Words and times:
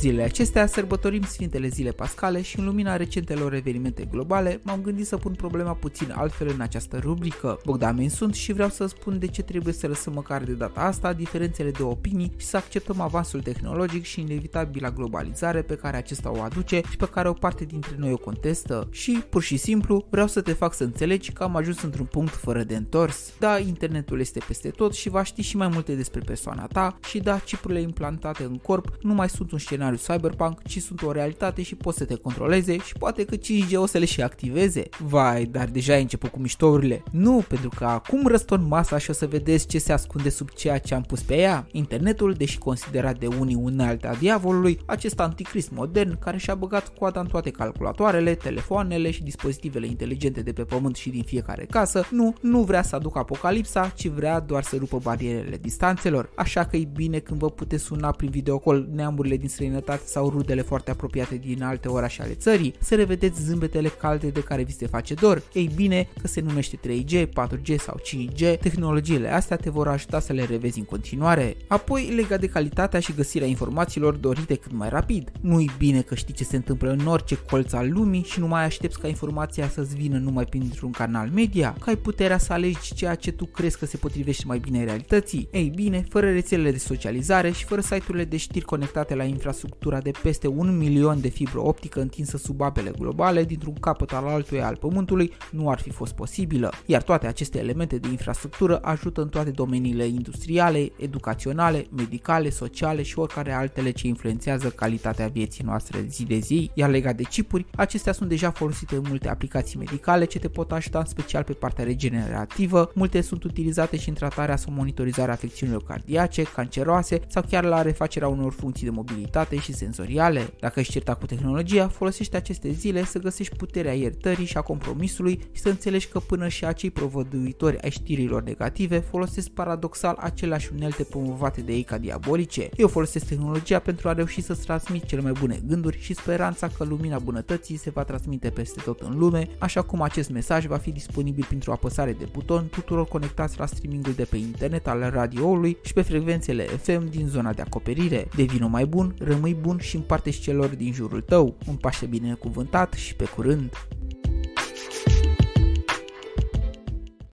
Zilele 0.00 0.22
acestea 0.22 0.66
sărbătorim 0.66 1.22
Sfintele 1.22 1.68
Zile 1.68 1.90
Pascale 1.90 2.42
și 2.42 2.58
în 2.58 2.64
lumina 2.64 2.96
recentelor 2.96 3.54
evenimente 3.54 4.08
globale 4.10 4.60
m-am 4.62 4.80
gândit 4.80 5.06
să 5.06 5.16
pun 5.16 5.32
problema 5.32 5.74
puțin 5.74 6.12
altfel 6.16 6.48
în 6.54 6.60
această 6.60 6.98
rubrică. 6.98 7.60
Bogdan 7.64 8.08
sunt 8.08 8.34
și 8.34 8.52
vreau 8.52 8.68
să 8.68 8.86
spun 8.86 9.18
de 9.18 9.26
ce 9.26 9.42
trebuie 9.42 9.72
să 9.74 9.86
lăsăm 9.86 10.12
măcar 10.12 10.42
de 10.42 10.52
data 10.52 10.80
asta 10.80 11.12
diferențele 11.12 11.70
de 11.70 11.82
opinii 11.82 12.32
și 12.36 12.46
să 12.46 12.56
acceptăm 12.56 13.00
avansul 13.00 13.40
tehnologic 13.40 14.04
și 14.04 14.20
inevitabila 14.20 14.90
globalizare 14.90 15.62
pe 15.62 15.74
care 15.74 15.96
acesta 15.96 16.32
o 16.32 16.42
aduce 16.42 16.80
și 16.90 16.96
pe 16.96 17.08
care 17.08 17.28
o 17.28 17.32
parte 17.32 17.64
dintre 17.64 17.94
noi 17.98 18.12
o 18.12 18.16
contestă. 18.16 18.88
Și, 18.90 19.22
pur 19.30 19.42
și 19.42 19.56
simplu, 19.56 20.06
vreau 20.10 20.26
să 20.26 20.40
te 20.40 20.52
fac 20.52 20.74
să 20.74 20.84
înțelegi 20.84 21.32
că 21.32 21.42
am 21.42 21.56
ajuns 21.56 21.82
într-un 21.82 22.06
punct 22.06 22.34
fără 22.34 22.62
de 22.62 22.76
întors. 22.76 23.32
Da, 23.38 23.58
internetul 23.58 24.20
este 24.20 24.40
peste 24.46 24.68
tot 24.68 24.94
și 24.94 25.08
va 25.08 25.22
ști 25.22 25.42
și 25.42 25.56
mai 25.56 25.68
multe 25.68 25.94
despre 25.94 26.20
persoana 26.20 26.66
ta 26.66 26.98
și 27.08 27.18
da, 27.18 27.38
chipurile 27.38 27.80
implantate 27.80 28.42
în 28.42 28.56
corp 28.56 28.96
nu 29.00 29.14
mai 29.14 29.28
sunt 29.28 29.52
un 29.52 29.58
scenariu 29.58 29.88
cyberpunk, 29.96 30.62
ci 30.62 30.80
sunt 30.80 31.02
o 31.02 31.12
realitate 31.12 31.62
și 31.62 31.74
poți 31.74 31.98
să 31.98 32.04
te 32.04 32.14
controleze 32.14 32.78
și 32.78 32.92
poate 32.98 33.24
că 33.24 33.36
5G 33.36 33.74
o 33.74 33.86
să 33.86 33.98
le 33.98 34.04
și 34.04 34.22
activeze. 34.22 34.88
Vai, 34.98 35.44
dar 35.44 35.68
deja 35.68 35.92
ai 35.92 36.00
început 36.00 36.30
cu 36.30 36.38
miștourile. 36.38 37.02
Nu, 37.10 37.44
pentru 37.48 37.68
că 37.76 37.84
acum 37.84 38.26
răstorn 38.26 38.66
masa 38.68 38.98
și 38.98 39.10
o 39.10 39.12
să 39.12 39.26
vedeți 39.26 39.66
ce 39.66 39.78
se 39.78 39.92
ascunde 39.92 40.28
sub 40.28 40.50
ceea 40.50 40.78
ce 40.78 40.94
am 40.94 41.02
pus 41.02 41.20
pe 41.20 41.36
ea. 41.36 41.66
Internetul, 41.72 42.32
deși 42.32 42.58
considerat 42.58 43.18
de 43.18 43.26
unii 43.26 43.54
unealtea 43.54 44.14
diavolului, 44.14 44.78
acest 44.86 45.20
anticrist 45.20 45.70
modern 45.70 46.18
care 46.18 46.36
și-a 46.36 46.54
băgat 46.54 46.88
coada 46.98 47.20
în 47.20 47.26
toate 47.26 47.50
calculatoarele, 47.50 48.34
telefoanele 48.34 49.10
și 49.10 49.22
dispozitivele 49.22 49.86
inteligente 49.86 50.40
de 50.40 50.52
pe 50.52 50.62
pământ 50.62 50.96
și 50.96 51.10
din 51.10 51.22
fiecare 51.22 51.66
casă, 51.70 52.04
nu, 52.10 52.34
nu 52.40 52.62
vrea 52.62 52.82
să 52.82 52.96
aducă 52.96 53.18
apocalipsa, 53.18 53.92
ci 53.96 54.06
vrea 54.06 54.40
doar 54.40 54.62
să 54.62 54.76
rupă 54.76 54.98
barierele 55.02 55.56
distanțelor. 55.56 56.30
Așa 56.36 56.64
că 56.64 56.76
e 56.76 56.88
bine 56.92 57.18
când 57.18 57.38
vă 57.38 57.50
puteți 57.50 57.84
suna 57.84 58.10
prin 58.10 58.30
videocall 58.30 58.88
neamurile 58.92 59.36
din 59.36 59.48
străinătate 59.48 59.79
sau 60.04 60.28
rudele 60.28 60.62
foarte 60.62 60.90
apropiate 60.90 61.36
din 61.36 61.62
alte 61.62 61.88
orașe 61.88 62.22
ale 62.22 62.34
țării, 62.34 62.74
să 62.80 62.94
revedeți 62.94 63.42
zâmbetele 63.42 63.88
calde 63.88 64.28
de 64.28 64.42
care 64.42 64.62
vi 64.62 64.72
se 64.72 64.86
face 64.86 65.14
dor. 65.14 65.42
Ei 65.52 65.70
bine, 65.74 66.08
că 66.20 66.26
se 66.26 66.40
numește 66.40 66.76
3G, 66.76 67.26
4G 67.26 67.76
sau 67.78 68.00
5G, 68.04 68.58
tehnologiile 68.60 69.32
astea 69.32 69.56
te 69.56 69.70
vor 69.70 69.88
ajuta 69.88 70.20
să 70.20 70.32
le 70.32 70.44
revezi 70.44 70.78
în 70.78 70.84
continuare. 70.84 71.56
Apoi, 71.66 72.12
legat 72.16 72.40
de 72.40 72.46
calitatea 72.46 73.00
și 73.00 73.12
găsirea 73.12 73.46
informațiilor 73.46 74.14
dorite 74.14 74.54
cât 74.54 74.72
mai 74.72 74.88
rapid. 74.88 75.30
Nu-i 75.40 75.70
bine 75.78 76.00
că 76.00 76.14
știi 76.14 76.34
ce 76.34 76.44
se 76.44 76.56
întâmplă 76.56 76.90
în 76.90 77.06
orice 77.06 77.38
colț 77.50 77.72
al 77.72 77.92
lumii 77.92 78.22
și 78.22 78.40
nu 78.40 78.46
mai 78.46 78.64
aștepți 78.64 78.98
ca 78.98 79.08
informația 79.08 79.68
să-ți 79.68 79.94
vină 79.96 80.18
numai 80.18 80.44
printr-un 80.44 80.90
canal 80.90 81.30
media, 81.34 81.76
că 81.80 81.88
ai 81.88 81.96
puterea 81.96 82.38
să 82.38 82.52
alegi 82.52 82.94
ceea 82.94 83.14
ce 83.14 83.32
tu 83.32 83.44
crezi 83.44 83.78
că 83.78 83.86
se 83.86 83.96
potrivește 83.96 84.44
mai 84.46 84.58
bine 84.58 84.84
realității. 84.84 85.48
Ei 85.52 85.72
bine, 85.74 86.06
fără 86.08 86.30
rețelele 86.30 86.70
de 86.70 86.78
socializare 86.78 87.50
și 87.50 87.64
fără 87.64 87.80
site-urile 87.80 88.24
de 88.24 88.36
știri 88.36 88.64
conectate 88.64 89.14
la 89.14 89.24
infrastructura 89.70 90.00
de 90.00 90.18
peste 90.22 90.46
un 90.46 90.76
milion 90.76 91.20
de 91.20 91.28
fibră 91.28 91.60
optică 91.60 92.00
întinsă 92.00 92.36
sub 92.36 92.60
apele 92.60 92.92
globale 92.98 93.44
dintr-un 93.44 93.74
capăt 93.74 94.12
al 94.12 94.26
altuia 94.26 94.66
al 94.66 94.76
Pământului, 94.76 95.32
nu 95.50 95.70
ar 95.70 95.80
fi 95.80 95.90
fost 95.90 96.12
posibilă. 96.12 96.72
Iar 96.86 97.02
toate 97.02 97.26
aceste 97.26 97.58
elemente 97.58 97.98
de 97.98 98.08
infrastructură 98.08 98.78
ajută 98.78 99.20
în 99.22 99.28
toate 99.28 99.50
domeniile 99.50 100.06
industriale, 100.06 100.92
educaționale, 100.96 101.86
medicale, 101.96 102.50
sociale 102.50 103.02
și 103.02 103.18
oricare 103.18 103.52
altele 103.52 103.90
ce 103.90 104.06
influențează 104.06 104.68
calitatea 104.68 105.28
vieții 105.28 105.64
noastre 105.64 106.04
zi 106.08 106.24
de 106.24 106.38
zi. 106.38 106.70
Iar 106.74 106.90
legat 106.90 107.16
de 107.16 107.22
chipuri, 107.22 107.66
acestea 107.76 108.12
sunt 108.12 108.28
deja 108.28 108.50
folosite 108.50 108.94
în 108.94 109.04
multe 109.08 109.28
aplicații 109.28 109.78
medicale 109.78 110.24
ce 110.24 110.38
te 110.38 110.48
pot 110.48 110.72
ajuta 110.72 110.98
în 110.98 111.04
special 111.04 111.42
pe 111.42 111.52
partea 111.52 111.84
regenerativă. 111.84 112.90
Multe 112.94 113.20
sunt 113.20 113.44
utilizate 113.44 113.96
și 113.96 114.08
în 114.08 114.14
tratarea 114.14 114.56
sau 114.56 114.72
monitorizarea 114.72 115.34
afecțiunilor 115.34 115.82
cardiace, 115.82 116.42
canceroase 116.42 117.20
sau 117.26 117.42
chiar 117.50 117.64
la 117.64 117.82
refacerea 117.82 118.28
unor 118.28 118.52
funcții 118.52 118.86
de 118.86 118.90
mobilitate 118.90 119.58
și 119.60 119.72
senzoriale. 119.72 120.52
Dacă 120.60 120.80
ești 120.80 120.92
certat 120.92 121.18
cu 121.18 121.26
tehnologia, 121.26 121.88
folosește 121.88 122.36
aceste 122.36 122.70
zile 122.70 123.04
să 123.04 123.18
găsești 123.18 123.56
puterea 123.56 123.92
iertării 123.92 124.44
și 124.44 124.56
a 124.56 124.60
compromisului 124.60 125.40
și 125.52 125.60
să 125.60 125.68
înțelegi 125.68 126.08
că 126.08 126.18
până 126.18 126.48
și 126.48 126.64
acei 126.64 126.90
provăduitori 126.90 127.82
ai 127.82 127.90
știrilor 127.90 128.42
negative 128.42 128.98
folosesc 128.98 129.48
paradoxal 129.48 130.16
aceleași 130.18 130.70
unelte 130.74 131.04
promovate 131.04 131.60
de 131.60 131.72
ei 131.72 131.82
ca 131.82 131.98
diabolice. 131.98 132.68
Eu 132.76 132.88
folosesc 132.88 133.26
tehnologia 133.26 133.78
pentru 133.78 134.08
a 134.08 134.12
reuși 134.12 134.40
să-ți 134.40 134.64
transmit 134.64 135.04
cele 135.04 135.20
mai 135.20 135.32
bune 135.32 135.60
gânduri 135.66 136.00
și 136.00 136.14
speranța 136.14 136.68
că 136.68 136.84
lumina 136.84 137.18
bunătății 137.18 137.76
se 137.76 137.90
va 137.90 138.04
transmite 138.04 138.50
peste 138.50 138.80
tot 138.84 139.00
în 139.00 139.18
lume, 139.18 139.48
așa 139.58 139.82
cum 139.82 140.02
acest 140.02 140.30
mesaj 140.30 140.66
va 140.66 140.76
fi 140.76 140.90
disponibil 140.90 141.44
printr-o 141.48 141.72
apăsare 141.72 142.12
de 142.12 142.28
buton 142.32 142.68
tuturor 142.70 143.06
conectați 143.08 143.58
la 143.58 143.66
streamingul 143.66 144.12
de 144.12 144.24
pe 144.24 144.36
internet 144.36 144.86
al 144.86 145.10
radioului 145.12 145.76
și 145.82 145.92
pe 145.92 146.02
frecvențele 146.02 146.62
FM 146.62 147.10
din 147.10 147.26
zona 147.26 147.52
de 147.52 147.62
acoperire. 147.62 148.28
Devino 148.36 148.68
mai 148.68 148.86
bun, 148.86 149.14
rămâi 149.18 149.49
bun 149.54 149.78
și 149.78 149.96
împarte 149.96 150.30
celor 150.30 150.68
din 150.68 150.92
jurul 150.92 151.20
tău. 151.20 151.54
Un 151.66 151.76
Paște 151.76 152.06
binecuvântat 152.06 152.92
și 152.92 153.14
pe 153.14 153.24
curând! 153.24 153.72